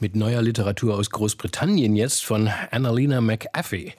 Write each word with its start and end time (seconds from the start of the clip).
mit 0.00 0.16
neuer 0.16 0.42
Literatur 0.42 0.96
aus 0.96 1.10
Großbritannien 1.10 1.96
jetzt 1.96 2.24
von 2.24 2.50
Annalena 2.70 3.20
McAfee. 3.20 3.92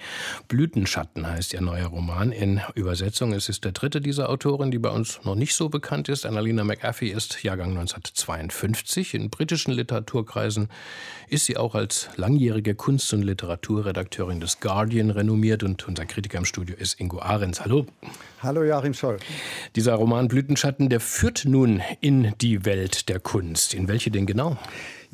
Blütenschatten 0.47 1.27
heißt 1.27 1.53
ihr 1.53 1.61
neuer 1.61 1.87
Roman 1.87 2.31
in 2.31 2.61
Übersetzung. 2.75 3.33
Es 3.33 3.49
ist 3.49 3.65
der 3.65 3.71
dritte 3.71 4.01
dieser 4.01 4.29
Autorin, 4.29 4.71
die 4.71 4.79
bei 4.79 4.89
uns 4.89 5.19
noch 5.23 5.35
nicht 5.35 5.55
so 5.55 5.69
bekannt 5.69 6.09
ist. 6.09 6.25
Annalena 6.25 6.63
McAfee 6.63 7.09
ist 7.09 7.43
Jahrgang 7.43 7.69
1952. 7.69 9.13
In 9.13 9.29
britischen 9.29 9.73
Literaturkreisen 9.73 10.69
ist 11.27 11.45
sie 11.45 11.57
auch 11.57 11.75
als 11.75 12.09
langjährige 12.15 12.75
Kunst- 12.75 13.13
und 13.13 13.23
Literaturredakteurin 13.23 14.39
des 14.39 14.59
Guardian 14.59 15.09
renommiert 15.09 15.63
und 15.63 15.87
unser 15.87 16.05
Kritiker 16.05 16.37
im 16.37 16.45
Studio 16.45 16.75
ist 16.77 16.99
Ingo 16.99 17.19
Ahrens. 17.19 17.61
Hallo. 17.61 17.85
Hallo 18.41 18.63
Joachim 18.63 18.93
Scholl. 18.93 19.17
Dieser 19.75 19.95
Roman 19.95 20.27
Blütenschatten, 20.27 20.89
der 20.89 20.99
führt 20.99 21.45
nun 21.45 21.81
in 21.99 22.33
die 22.41 22.63
Welt 22.65 23.09
der 23.09 23.19
Kunst. 23.19 23.73
In 23.73 23.87
welche 23.87 24.11
denn 24.11 24.25
genau? 24.25 24.57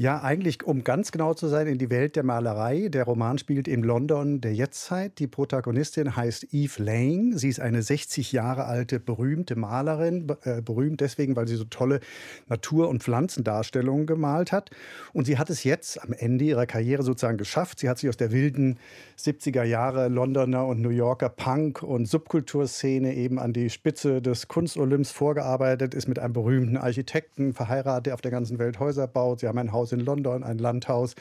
Ja, 0.01 0.23
eigentlich, 0.23 0.63
um 0.63 0.83
ganz 0.83 1.11
genau 1.11 1.35
zu 1.35 1.47
sein, 1.47 1.67
in 1.67 1.77
die 1.77 1.91
Welt 1.91 2.15
der 2.15 2.23
Malerei. 2.23 2.87
Der 2.89 3.03
Roman 3.03 3.37
spielt 3.37 3.67
in 3.67 3.83
London 3.83 4.41
der 4.41 4.51
Jetztzeit. 4.51 5.19
Die 5.19 5.27
Protagonistin 5.27 6.15
heißt 6.15 6.55
Eve 6.55 6.81
Lang. 6.81 7.37
Sie 7.37 7.49
ist 7.49 7.59
eine 7.59 7.83
60 7.83 8.31
Jahre 8.31 8.65
alte 8.65 8.99
berühmte 8.99 9.55
Malerin. 9.55 10.27
Äh, 10.41 10.63
berühmt 10.63 11.01
deswegen, 11.01 11.35
weil 11.35 11.47
sie 11.47 11.55
so 11.55 11.65
tolle 11.65 11.99
Natur- 12.47 12.89
und 12.89 13.03
Pflanzendarstellungen 13.03 14.07
gemalt 14.07 14.51
hat. 14.51 14.71
Und 15.13 15.25
sie 15.25 15.37
hat 15.37 15.51
es 15.51 15.63
jetzt 15.63 16.01
am 16.01 16.13
Ende 16.13 16.45
ihrer 16.45 16.65
Karriere 16.65 17.03
sozusagen 17.03 17.37
geschafft. 17.37 17.77
Sie 17.77 17.87
hat 17.87 17.99
sich 17.99 18.09
aus 18.09 18.17
der 18.17 18.31
wilden 18.31 18.79
70er 19.19 19.61
Jahre 19.61 20.07
Londoner 20.07 20.65
und 20.65 20.81
New 20.81 20.89
Yorker 20.89 21.29
Punk- 21.29 21.83
und 21.83 22.07
Subkulturszene 22.07 23.13
eben 23.13 23.37
an 23.37 23.53
die 23.53 23.69
Spitze 23.69 24.19
des 24.19 24.47
Kunstolymps 24.47 25.11
vorgearbeitet, 25.11 25.93
ist 25.93 26.07
mit 26.07 26.17
einem 26.17 26.33
berühmten 26.33 26.77
Architekten 26.77 27.53
verheiratet, 27.53 28.07
der 28.07 28.13
auf 28.15 28.21
der 28.21 28.31
ganzen 28.31 28.57
Welt 28.57 28.79
Häuser 28.79 29.05
baut. 29.05 29.41
Sie 29.41 29.47
haben 29.47 29.59
ein 29.59 29.71
Haus 29.71 29.90
in 29.91 29.99
London, 29.99 30.43
ein 30.43 30.57
Landhaus 30.57 31.15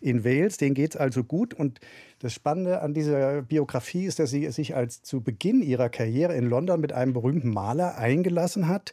in 0.00 0.24
Wales. 0.24 0.56
Denen 0.56 0.74
geht 0.74 0.94
es 0.94 0.96
also 0.96 1.24
gut. 1.24 1.54
Und 1.54 1.80
das 2.20 2.32
Spannende 2.32 2.80
an 2.80 2.94
dieser 2.94 3.42
Biografie 3.42 4.06
ist, 4.06 4.18
dass 4.18 4.30
sie 4.30 4.50
sich 4.50 4.74
als 4.74 5.02
zu 5.02 5.20
Beginn 5.20 5.62
ihrer 5.62 5.88
Karriere 5.88 6.34
in 6.34 6.48
London 6.48 6.80
mit 6.80 6.92
einem 6.92 7.12
berühmten 7.12 7.50
Maler 7.50 7.98
eingelassen 7.98 8.68
hat 8.68 8.92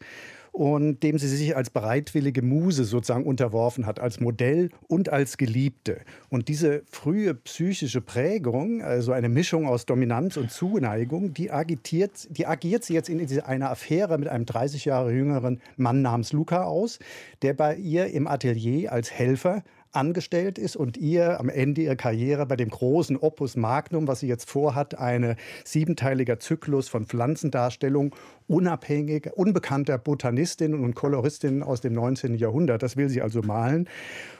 und 0.53 1.01
dem 1.01 1.17
sie 1.17 1.27
sich 1.27 1.57
als 1.57 1.71
bereitwillige 1.71 2.43
Muse 2.43 2.85
sozusagen 2.85 3.25
unterworfen 3.25 3.87
hat, 3.87 3.99
als 3.99 4.19
Modell 4.19 4.69
und 4.87 5.09
als 5.09 5.37
Geliebte. 5.37 6.01
Und 6.29 6.47
diese 6.47 6.83
frühe 6.85 7.33
psychische 7.33 8.01
Prägung, 8.01 8.83
also 8.83 9.11
eine 9.13 9.29
Mischung 9.29 9.67
aus 9.67 9.87
Dominanz 9.87 10.37
und 10.37 10.51
Zuneigung, 10.51 11.33
die, 11.33 11.49
agitiert, 11.49 12.27
die 12.29 12.45
agiert 12.45 12.83
sie 12.83 12.93
jetzt 12.93 13.09
in 13.09 13.17
diese, 13.17 13.47
eine 13.47 13.71
Affäre 13.71 14.19
mit 14.19 14.29
einem 14.29 14.45
30 14.45 14.85
Jahre 14.85 15.11
jüngeren 15.11 15.59
Mann 15.75 16.03
namens 16.03 16.33
Luca 16.33 16.63
aus, 16.63 16.99
der 17.41 17.55
bei 17.55 17.75
ihr 17.75 18.13
im 18.13 18.27
Atelier 18.27 18.91
als 18.91 19.11
Helfer 19.11 19.63
angestellt 19.93 20.57
ist 20.57 20.75
und 20.75 20.97
ihr 20.97 21.39
am 21.39 21.49
Ende 21.49 21.81
ihrer 21.81 21.95
Karriere 21.95 22.45
bei 22.45 22.55
dem 22.55 22.69
großen 22.69 23.17
Opus 23.17 23.55
Magnum, 23.55 24.07
was 24.07 24.19
sie 24.19 24.27
jetzt 24.27 24.49
vorhat, 24.49 24.97
eine 24.97 25.35
siebenteiliger 25.63 26.39
Zyklus 26.39 26.89
von 26.89 27.05
Pflanzendarstellung 27.05 28.15
unabhängiger, 28.47 29.37
unbekannter 29.37 29.97
Botanistinnen 29.97 30.83
und 30.83 30.95
Koloristinnen 30.95 31.63
aus 31.63 31.81
dem 31.81 31.93
19. 31.93 32.35
Jahrhundert. 32.35 32.83
Das 32.83 32.97
will 32.97 33.09
sie 33.09 33.21
also 33.21 33.41
malen. 33.41 33.87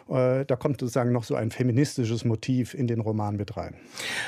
Äh, 0.09 0.45
da 0.45 0.55
kommt 0.55 0.79
sozusagen 0.79 1.11
noch 1.11 1.23
so 1.23 1.35
ein 1.35 1.51
feministisches 1.51 2.25
Motiv 2.25 2.73
in 2.73 2.87
den 2.87 2.99
Roman 2.99 3.37
mit 3.37 3.55
rein. 3.55 3.75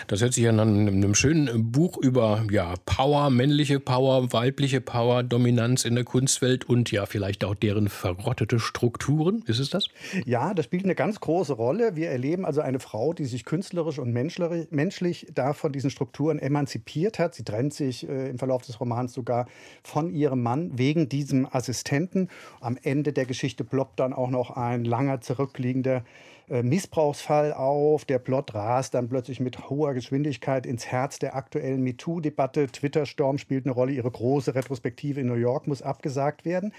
Das 0.07 0.21
hört 0.21 0.33
sich 0.33 0.47
an 0.47 0.59
einem 0.59 1.15
schönen 1.15 1.71
Buch 1.71 1.97
über 1.97 2.45
ja, 2.49 2.75
Power, 2.85 3.29
männliche 3.29 3.79
Power, 3.79 4.31
weibliche 4.31 4.79
Power, 4.79 5.23
Dominanz 5.23 5.83
in 5.83 5.95
der 5.95 6.05
Kunstwelt 6.05 6.67
und 6.67 6.91
ja 6.91 7.05
vielleicht 7.05 7.43
auch 7.43 7.55
deren 7.55 7.89
verrottete 7.89 8.59
Strukturen. 8.59 9.43
Ist 9.47 9.59
es 9.59 9.69
das? 9.69 9.89
Ja, 10.25 10.53
das 10.53 10.65
spielt 10.65 10.85
eine 10.85 10.95
ganz 10.95 11.14
große 11.19 11.53
Rolle. 11.53 11.95
Wir 11.95 12.09
erleben 12.09 12.45
also 12.45 12.61
eine 12.61 12.79
Frau, 12.79 13.13
die 13.13 13.25
sich 13.25 13.45
künstlerisch 13.45 13.99
und 13.99 14.11
menschlich 14.13 15.27
da 15.33 15.53
von 15.53 15.71
diesen 15.71 15.89
Strukturen 15.89 16.39
emanzipiert 16.39 17.19
hat. 17.19 17.35
Sie 17.35 17.43
trennt 17.43 17.73
sich 17.73 18.07
äh, 18.07 18.29
im 18.29 18.37
Verlauf 18.37 18.63
des 18.63 18.79
Romans 18.79 19.13
sogar 19.13 19.47
von 19.83 20.09
ihrem 20.09 20.41
Mann 20.41 20.77
wegen 20.77 21.09
diesem 21.09 21.47
Assistenten. 21.49 22.29
Am 22.59 22.77
Ende 22.81 23.13
der 23.13 23.25
Geschichte 23.25 23.63
ploppt 23.63 23.99
dann 23.99 24.13
auch 24.13 24.29
noch 24.29 24.51
ein 24.51 24.85
langer 24.85 25.21
zurückliegender 25.21 25.45
zurückliegender 25.45 26.03
äh, 26.49 26.63
Missbrauchsfall 26.63 27.53
auf. 27.53 28.05
Der 28.05 28.19
Plot 28.19 28.53
rast 28.53 28.93
dann 28.93 29.09
plötzlich 29.09 29.39
mit 29.39 29.69
hoher 29.69 29.93
Geschwindigkeit 29.93 30.65
ins 30.65 30.85
Herz 30.85 31.19
der 31.19 31.35
aktuellen 31.35 31.81
MeToo-Debatte. 31.81 32.67
Twitter-Storm 32.67 33.37
spielt 33.37 33.65
eine 33.65 33.73
Rolle. 33.73 33.93
Ihre 33.93 34.11
große 34.11 34.53
Retrospektive 34.55 35.21
in 35.21 35.27
New 35.27 35.35
York 35.35 35.67
muss 35.67 35.81
abgesagt 35.81 36.45
werden. 36.45 36.73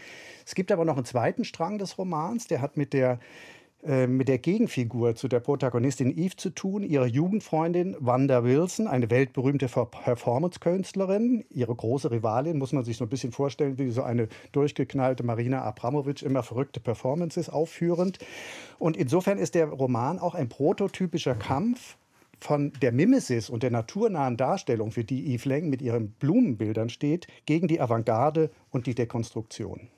Es 0.44 0.54
gibt 0.54 0.70
aber 0.70 0.84
noch 0.84 0.96
einen 0.96 1.04
zweiten 1.04 1.44
Strang 1.44 1.78
des 1.78 1.98
Romans. 1.98 2.46
Der 2.46 2.60
hat 2.60 2.76
mit 2.76 2.92
der 2.92 3.18
äh, 3.86 4.08
mit 4.08 4.26
der 4.26 4.38
Gegenfigur 4.38 5.14
zu 5.14 5.28
der 5.28 5.38
Protagonistin 5.38 6.10
Eve 6.18 6.34
zu 6.34 6.50
tun, 6.50 6.82
ihre 6.82 7.06
Jugendfreundin 7.06 7.96
Wanda 8.00 8.42
Wilson, 8.42 8.88
eine 8.88 9.10
weltberühmte 9.10 9.68
Performance-Künstlerin. 9.68 11.44
Ihre 11.50 11.74
große 11.74 12.10
Rivalin 12.10 12.58
muss 12.58 12.72
man 12.72 12.82
sich 12.82 12.96
so 12.96 13.04
ein 13.04 13.08
bisschen 13.08 13.30
vorstellen, 13.30 13.78
wie 13.78 13.90
so 13.90 14.02
eine 14.02 14.28
durchgeknallte 14.50 15.22
Marina 15.22 15.62
Abramovic, 15.62 16.22
immer 16.22 16.42
verrückte 16.42 16.80
Performances 16.80 17.48
aufführend. 17.48 18.18
Und 18.80 18.96
insofern 18.96 19.38
ist 19.38 19.54
der 19.54 19.68
Roman 19.68 20.18
auch 20.18 20.34
ein 20.34 20.48
prototypischer 20.48 21.36
Kampf 21.36 21.96
von 22.40 22.72
der 22.82 22.90
Mimesis 22.90 23.48
und 23.48 23.62
der 23.62 23.70
naturnahen 23.70 24.36
Darstellung, 24.36 24.90
für 24.90 25.04
die 25.04 25.32
Yves 25.32 25.44
Lang 25.44 25.68
mit 25.68 25.80
ihren 25.80 26.10
Blumenbildern 26.10 26.88
steht, 26.88 27.28
gegen 27.46 27.68
die 27.68 27.80
Avantgarde 27.80 28.50
und 28.70 28.88
die 28.88 28.96
Dekonstruktion. 28.96 29.88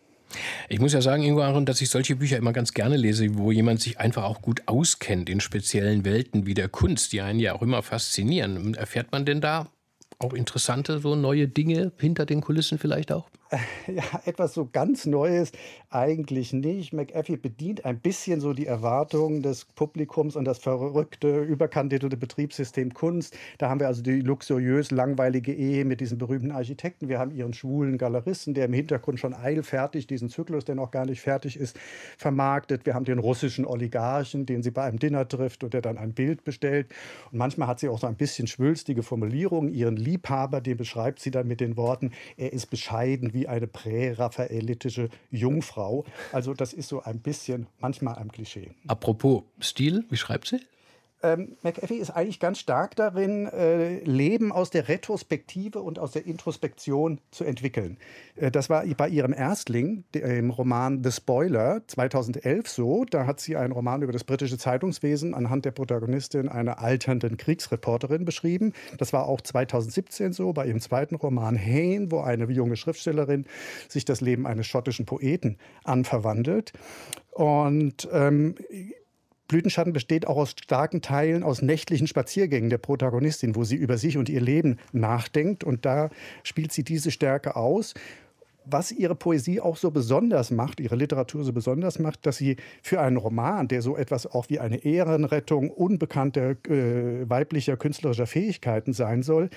Ich 0.68 0.80
muss 0.80 0.92
ja 0.92 1.00
sagen, 1.00 1.22
Ingo 1.22 1.42
Aaron, 1.42 1.66
dass 1.66 1.80
ich 1.80 1.90
solche 1.90 2.16
Bücher 2.16 2.36
immer 2.36 2.52
ganz 2.52 2.74
gerne 2.74 2.96
lese, 2.96 3.38
wo 3.38 3.50
jemand 3.52 3.80
sich 3.80 3.98
einfach 3.98 4.24
auch 4.24 4.42
gut 4.42 4.62
auskennt 4.66 5.30
in 5.30 5.40
speziellen 5.40 6.04
Welten 6.04 6.46
wie 6.46 6.54
der 6.54 6.68
Kunst, 6.68 7.12
die 7.12 7.20
einen 7.20 7.40
ja 7.40 7.54
auch 7.54 7.62
immer 7.62 7.82
faszinieren. 7.82 8.74
Erfährt 8.74 9.12
man 9.12 9.24
denn 9.24 9.40
da 9.40 9.70
auch 10.18 10.32
interessante, 10.32 10.98
so 10.98 11.14
neue 11.14 11.48
Dinge 11.48 11.92
hinter 11.98 12.26
den 12.26 12.40
Kulissen 12.40 12.78
vielleicht 12.78 13.12
auch? 13.12 13.28
ja, 13.86 14.02
etwas 14.26 14.52
so 14.52 14.68
ganz 14.70 15.06
Neues 15.06 15.52
eigentlich 15.90 16.52
nicht. 16.52 16.92
McAfee 16.92 17.36
bedient 17.36 17.84
ein 17.86 17.98
bisschen 17.98 18.40
so 18.40 18.52
die 18.52 18.66
Erwartungen 18.66 19.42
des 19.42 19.64
Publikums 19.64 20.36
an 20.36 20.44
das 20.44 20.58
verrückte, 20.58 21.40
überkandidierte 21.40 22.16
Betriebssystem 22.16 22.92
Kunst. 22.92 23.36
Da 23.56 23.70
haben 23.70 23.80
wir 23.80 23.86
also 23.86 24.02
die 24.02 24.20
luxuriös 24.20 24.90
langweilige 24.90 25.54
Ehe 25.54 25.86
mit 25.86 26.00
diesem 26.00 26.18
berühmten 26.18 26.50
Architekten. 26.50 27.08
Wir 27.08 27.18
haben 27.18 27.30
ihren 27.30 27.54
schwulen 27.54 27.96
Galeristen, 27.96 28.52
der 28.52 28.66
im 28.66 28.74
Hintergrund 28.74 29.18
schon 29.18 29.32
eilfertig 29.32 30.06
diesen 30.06 30.28
Zyklus, 30.28 30.66
der 30.66 30.74
noch 30.74 30.90
gar 30.90 31.06
nicht 31.06 31.22
fertig 31.22 31.56
ist, 31.56 31.78
vermarktet. 32.18 32.84
Wir 32.84 32.94
haben 32.94 33.06
den 33.06 33.18
russischen 33.18 33.64
Oligarchen, 33.64 34.44
den 34.44 34.62
sie 34.62 34.70
bei 34.70 34.82
einem 34.82 34.98
Dinner 34.98 35.26
trifft 35.26 35.64
und 35.64 35.72
der 35.72 35.80
dann 35.80 35.96
ein 35.96 36.12
Bild 36.12 36.44
bestellt. 36.44 36.88
Und 37.32 37.38
manchmal 37.38 37.68
hat 37.68 37.80
sie 37.80 37.88
auch 37.88 37.98
so 37.98 38.06
ein 38.06 38.16
bisschen 38.16 38.46
schwülstige 38.46 39.02
Formulierungen. 39.02 39.72
Ihren 39.72 39.96
Liebhaber, 40.08 40.60
den 40.60 40.76
beschreibt 40.76 41.20
sie 41.20 41.30
dann 41.30 41.46
mit 41.46 41.60
den 41.60 41.76
Worten, 41.76 42.12
er 42.36 42.52
ist 42.52 42.70
bescheiden 42.70 43.34
wie 43.34 43.46
eine 43.46 43.66
präraphaelitische 43.66 45.08
Jungfrau. 45.30 46.04
Also 46.32 46.54
das 46.54 46.72
ist 46.72 46.88
so 46.88 47.02
ein 47.02 47.20
bisschen 47.20 47.66
manchmal 47.78 48.16
ein 48.16 48.32
Klischee. 48.32 48.70
Apropos 48.86 49.42
Stil, 49.60 50.04
wie 50.10 50.16
schreibt 50.16 50.48
sie? 50.48 50.60
Ähm, 51.22 51.56
McAfee 51.62 51.96
ist 51.96 52.10
eigentlich 52.10 52.38
ganz 52.38 52.60
stark 52.60 52.94
darin, 52.94 53.46
äh, 53.46 53.98
Leben 54.04 54.52
aus 54.52 54.70
der 54.70 54.88
Retrospektive 54.88 55.80
und 55.80 55.98
aus 55.98 56.12
der 56.12 56.26
Introspektion 56.26 57.20
zu 57.30 57.44
entwickeln. 57.44 57.98
Äh, 58.36 58.50
das 58.50 58.70
war 58.70 58.84
bei 58.96 59.08
ihrem 59.08 59.32
Erstling, 59.32 60.04
dem 60.14 60.50
Roman 60.50 61.02
The 61.02 61.10
Spoiler, 61.10 61.82
2011 61.86 62.68
so. 62.68 63.04
Da 63.04 63.26
hat 63.26 63.40
sie 63.40 63.56
einen 63.56 63.72
Roman 63.72 64.02
über 64.02 64.12
das 64.12 64.24
britische 64.24 64.58
Zeitungswesen 64.58 65.34
anhand 65.34 65.64
der 65.64 65.72
Protagonistin 65.72 66.48
einer 66.48 66.78
alternden 66.80 67.36
Kriegsreporterin 67.36 68.24
beschrieben. 68.24 68.72
Das 68.98 69.12
war 69.12 69.26
auch 69.26 69.40
2017 69.40 70.32
so 70.32 70.52
bei 70.52 70.66
ihrem 70.66 70.80
zweiten 70.80 71.16
Roman 71.16 71.58
Hain, 71.58 72.12
wo 72.12 72.20
eine 72.20 72.44
junge 72.52 72.76
Schriftstellerin 72.76 73.46
sich 73.88 74.04
das 74.04 74.20
Leben 74.20 74.46
eines 74.46 74.66
schottischen 74.66 75.04
Poeten 75.04 75.58
anverwandelt. 75.84 76.72
Und 77.30 78.08
ähm, 78.12 78.54
Blütenschatten 79.48 79.94
besteht 79.94 80.26
auch 80.26 80.36
aus 80.36 80.50
starken 80.50 81.00
Teilen 81.00 81.42
aus 81.42 81.62
nächtlichen 81.62 82.06
Spaziergängen 82.06 82.68
der 82.68 82.78
Protagonistin, 82.78 83.56
wo 83.56 83.64
sie 83.64 83.76
über 83.76 83.96
sich 83.96 84.18
und 84.18 84.28
ihr 84.28 84.42
Leben 84.42 84.76
nachdenkt. 84.92 85.64
Und 85.64 85.86
da 85.86 86.10
spielt 86.42 86.70
sie 86.70 86.84
diese 86.84 87.10
Stärke 87.10 87.56
aus. 87.56 87.94
Was 88.70 88.92
ihre 88.92 89.14
Poesie 89.14 89.62
auch 89.62 89.78
so 89.78 89.90
besonders 89.90 90.50
macht, 90.50 90.80
ihre 90.80 90.96
Literatur 90.96 91.42
so 91.42 91.54
besonders 91.54 91.98
macht, 91.98 92.26
dass 92.26 92.36
sie 92.36 92.56
für 92.82 93.00
einen 93.00 93.16
Roman, 93.16 93.66
der 93.66 93.80
so 93.80 93.96
etwas 93.96 94.26
auch 94.26 94.50
wie 94.50 94.58
eine 94.58 94.84
Ehrenrettung 94.84 95.70
unbekannter 95.70 96.50
äh, 96.68 97.28
weiblicher 97.30 97.78
künstlerischer 97.78 98.26
Fähigkeiten 98.26 98.92
sein 98.92 99.22
soll, 99.22 99.48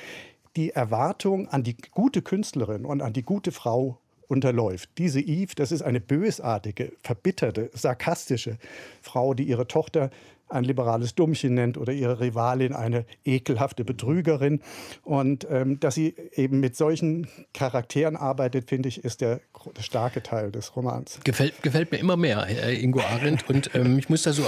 die 0.55 0.69
Erwartung 0.69 1.49
an 1.49 1.63
die 1.63 1.75
gute 1.91 2.21
Künstlerin 2.21 2.85
und 2.85 3.01
an 3.01 3.11
die 3.11 3.23
gute 3.23 3.51
Frau 3.51 4.00
unterläuft. 4.31 4.89
Diese 4.97 5.19
Eve, 5.19 5.53
das 5.55 5.71
ist 5.71 5.81
eine 5.81 5.99
bösartige, 5.99 6.93
verbitterte, 7.03 7.69
sarkastische 7.73 8.57
Frau, 9.01 9.33
die 9.33 9.43
ihre 9.43 9.67
Tochter 9.67 10.09
ein 10.51 10.63
liberales 10.63 11.15
Dummchen 11.15 11.53
nennt 11.53 11.77
oder 11.77 11.94
ihre 11.94 12.19
Rivalin 12.19 12.74
eine 12.74 13.06
ekelhafte 13.25 13.83
Betrügerin. 13.83 14.62
Und 15.03 15.48
ähm, 15.50 15.80
dass 15.80 15.95
sie 15.95 16.15
eben 16.36 16.59
mit 16.59 16.75
solchen 16.75 17.27
Charakteren 17.53 18.15
arbeitet, 18.15 18.69
finde 18.69 18.89
ich, 18.89 19.03
ist 19.03 19.21
der, 19.21 19.42
starke 19.80 20.24
Teil 20.24 20.51
des 20.51 20.75
Romans. 20.75 21.19
Gefällt, 21.24 21.62
gefällt 21.62 21.92
mir 21.92 21.98
immer 21.98 22.18
mehr, 22.18 22.48
äh, 22.48 22.81
Ingo 22.81 23.00
Arendt. 23.00 23.48
Und 23.50 23.71
ähm, 23.75 24.00
ich 24.00 24.09
muss 24.09 24.24
da 24.24 24.33
so 24.33 24.44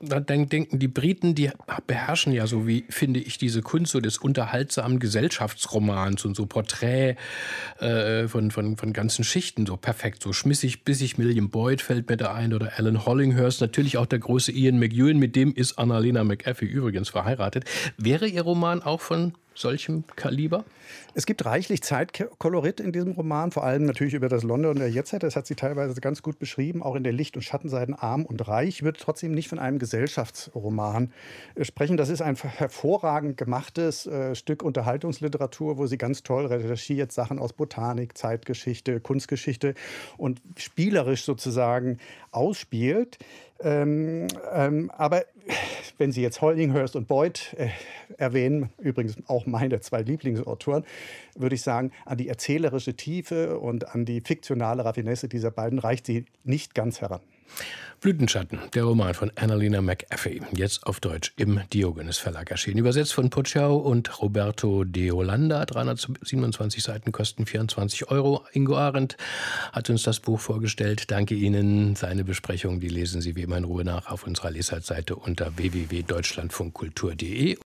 denken, 0.00 0.78
die 0.78 0.88
Briten, 0.88 1.34
die 1.34 1.50
beherrschen 1.86 2.32
ja 2.32 2.46
so, 2.46 2.66
wie 2.66 2.84
finde 2.88 3.20
ich, 3.20 3.38
diese 3.38 3.62
Kunst 3.62 3.92
so 3.92 4.00
des 4.00 4.18
unterhaltsamen 4.18 4.98
Gesellschaftsromans 4.98 6.24
und 6.24 6.36
so 6.36 6.46
Porträt 6.46 7.16
äh, 7.80 8.28
von, 8.28 8.50
von, 8.50 8.76
von 8.76 8.92
ganzen 8.92 9.24
Schichten 9.24 9.66
so 9.66 9.76
perfekt. 9.76 10.22
So 10.22 10.32
schmissig, 10.32 10.84
bissig 10.84 11.18
William 11.18 11.50
Boyd 11.50 11.80
fällt 11.80 12.08
mir 12.08 12.16
da 12.16 12.34
ein 12.34 12.52
oder 12.52 12.72
Alan 12.76 13.04
Hollinghurst. 13.04 13.60
Natürlich 13.60 13.96
auch 13.96 14.06
der 14.06 14.18
große 14.18 14.52
Ian 14.52 14.78
McEwan, 14.78 15.18
mit 15.18 15.36
dem 15.36 15.47
ist 15.54 15.78
Annalena 15.78 16.24
McAfee 16.24 16.66
übrigens 16.66 17.08
verheiratet. 17.08 17.64
Wäre 17.96 18.26
Ihr 18.26 18.42
Roman 18.42 18.82
auch 18.82 19.00
von 19.00 19.34
solchem 19.58 20.04
Kaliber? 20.16 20.64
Es 21.14 21.26
gibt 21.26 21.44
reichlich 21.44 21.82
Zeitkolorit 21.82 22.80
in 22.80 22.92
diesem 22.92 23.12
Roman, 23.12 23.50
vor 23.50 23.64
allem 23.64 23.84
natürlich 23.84 24.14
über 24.14 24.28
das 24.28 24.42
London 24.42 24.76
der 24.76 24.90
Jetztzeit. 24.90 25.22
Das 25.22 25.36
hat 25.36 25.46
sie 25.46 25.54
teilweise 25.54 26.00
ganz 26.00 26.22
gut 26.22 26.38
beschrieben, 26.38 26.82
auch 26.82 26.94
in 26.94 27.02
der 27.02 27.12
Licht- 27.12 27.36
und 27.36 27.42
Schattenseiten 27.42 27.94
arm 27.94 28.24
und 28.24 28.46
reich. 28.46 28.68
Ich 28.68 28.82
würde 28.82 28.98
trotzdem 29.00 29.32
nicht 29.32 29.48
von 29.48 29.58
einem 29.58 29.78
Gesellschaftsroman 29.78 31.12
äh, 31.54 31.64
sprechen. 31.64 31.96
Das 31.96 32.08
ist 32.08 32.22
ein 32.22 32.36
hervorragend 32.36 33.36
gemachtes 33.36 34.06
äh, 34.06 34.34
Stück 34.34 34.62
Unterhaltungsliteratur, 34.62 35.78
wo 35.78 35.86
sie 35.86 35.98
ganz 35.98 36.22
toll 36.22 36.46
recherchiert, 36.46 37.12
Sachen 37.12 37.38
aus 37.38 37.52
Botanik, 37.52 38.16
Zeitgeschichte, 38.16 39.00
Kunstgeschichte 39.00 39.74
und 40.16 40.40
spielerisch 40.56 41.24
sozusagen 41.24 41.98
ausspielt. 42.30 43.18
Ähm, 43.60 44.28
ähm, 44.52 44.90
aber 44.96 45.24
wenn 45.98 46.12
Sie 46.12 46.22
jetzt 46.22 46.40
Hollinghurst 46.40 46.96
und 46.96 47.08
Boyd 47.08 47.54
äh, 47.58 47.68
erwähnen, 48.16 48.70
übrigens 48.78 49.16
auch 49.26 49.46
meine 49.46 49.80
zwei 49.80 50.02
Lieblingsautoren, 50.02 50.84
würde 51.36 51.54
ich 51.54 51.62
sagen, 51.62 51.92
an 52.06 52.16
die 52.16 52.28
erzählerische 52.28 52.94
Tiefe 52.94 53.58
und 53.58 53.94
an 53.94 54.04
die 54.04 54.20
fiktionale 54.20 54.84
Raffinesse 54.84 55.28
dieser 55.28 55.50
beiden 55.50 55.78
reicht 55.78 56.06
sie 56.06 56.24
nicht 56.44 56.74
ganz 56.74 57.00
heran. 57.00 57.20
Blütenschatten, 58.00 58.60
der 58.74 58.84
Roman 58.84 59.12
von 59.12 59.32
Annalena 59.34 59.82
McAfee, 59.82 60.40
jetzt 60.54 60.86
auf 60.86 61.00
Deutsch 61.00 61.32
im 61.36 61.60
Diogenes 61.72 62.18
Verlag 62.18 62.50
erschienen. 62.50 62.78
Übersetzt 62.78 63.12
von 63.12 63.28
Putschau 63.28 63.76
und 63.76 64.22
Roberto 64.22 64.84
de 64.84 65.10
Holanda. 65.10 65.66
327 65.66 66.82
Seiten 66.82 67.10
kosten 67.10 67.44
24 67.44 68.10
Euro. 68.10 68.44
Ingo 68.52 68.76
Arendt 68.76 69.16
hat 69.72 69.90
uns 69.90 70.04
das 70.04 70.20
Buch 70.20 70.38
vorgestellt. 70.38 71.10
Danke 71.10 71.34
Ihnen. 71.34 71.96
Seine 71.96 72.22
Besprechung, 72.22 72.78
die 72.78 72.88
lesen 72.88 73.20
Sie 73.20 73.34
wie 73.34 73.42
immer 73.42 73.56
in 73.56 73.64
Ruhe 73.64 73.84
nach 73.84 74.10
auf 74.10 74.26
unserer 74.26 74.52
Lesartseite 74.52 75.16
unter 75.16 75.56
www.deutschlandfunkkultur.de. 75.56 77.58